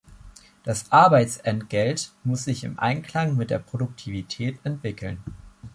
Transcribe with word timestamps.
Das 0.63 0.91
Arbeitsentgelt 0.91 2.11
muss 2.23 2.45
sich 2.45 2.63
im 2.63 2.79
Einklang 2.79 3.35
mit 3.37 3.51
der 3.51 3.59
Produktivität 3.59 4.57
entwickeln. 4.63 5.19